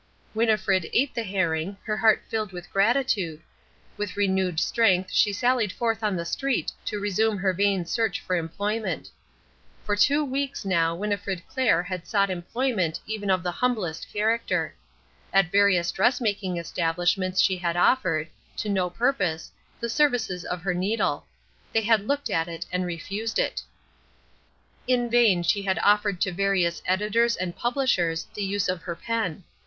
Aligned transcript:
Winnifred 0.33 0.89
ate 0.93 1.13
the 1.13 1.21
herring, 1.21 1.77
her 1.85 1.95
heart 1.95 2.23
filled 2.27 2.51
with 2.51 2.71
gratitude. 2.73 3.39
With 3.97 4.17
renewed 4.17 4.59
strength 4.59 5.11
she 5.13 5.31
sallied 5.31 5.71
forth 5.71 6.01
on 6.03 6.15
the 6.15 6.25
street 6.25 6.71
to 6.85 6.99
resume 6.99 7.37
her 7.37 7.53
vain 7.53 7.85
search 7.85 8.19
for 8.19 8.35
employment. 8.35 9.09
For 9.83 9.95
two 9.95 10.25
weeks 10.25 10.65
now 10.65 10.95
Winnifred 10.95 11.47
Clair 11.47 11.83
had 11.83 12.07
sought 12.07 12.31
employment 12.31 12.99
even 13.05 13.29
of 13.29 13.43
the 13.43 13.51
humblest 13.51 14.11
character. 14.11 14.73
At 15.31 15.51
various 15.51 15.91
dress 15.91 16.19
making 16.19 16.57
establishments 16.57 17.39
she 17.39 17.57
had 17.57 17.77
offered, 17.77 18.27
to 18.57 18.69
no 18.69 18.89
purpose, 18.89 19.51
the 19.79 19.87
services 19.87 20.43
of 20.43 20.63
her 20.63 20.73
needle. 20.73 21.27
They 21.73 21.83
had 21.83 22.07
looked 22.07 22.31
at 22.31 22.47
it 22.47 22.65
and 22.71 22.87
refused 22.87 23.37
it. 23.37 23.61
In 24.87 25.11
vain 25.11 25.43
she 25.43 25.61
had 25.61 25.77
offered 25.83 26.19
to 26.21 26.31
various 26.31 26.81
editors 26.87 27.35
and 27.37 27.55
publishers 27.55 28.25
the 28.33 28.41
use 28.43 28.67
of 28.67 28.81
her 28.81 28.95
pen. 28.95 29.43